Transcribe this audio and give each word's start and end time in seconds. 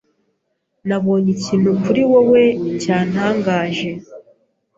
Nabonye 0.87 1.29
ikintu 1.37 1.69
kuri 1.83 2.01
wowe 2.11 2.43
cyantangaje. 2.81 3.89